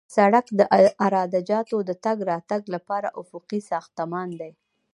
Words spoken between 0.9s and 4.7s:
عراده جاتو د تګ راتګ لپاره افقي ساختمان دی